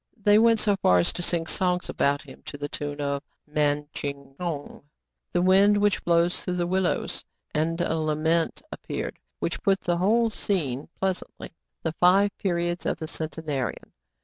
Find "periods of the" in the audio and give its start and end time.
12.39-13.07